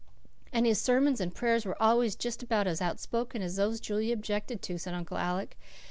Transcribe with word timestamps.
"And 0.51 0.65
his 0.65 0.81
sermons 0.81 1.21
and 1.21 1.31
prayers 1.31 1.63
were 1.63 1.79
always 1.79 2.15
just 2.15 2.41
about 2.41 2.65
as 2.65 2.81
outspoken 2.81 3.43
as 3.43 3.57
those 3.57 3.79
Julia 3.79 4.13
objected 4.15 4.63
to," 4.63 4.79
said 4.79 4.95
Uncle 4.95 5.19
Alec. 5.19 5.59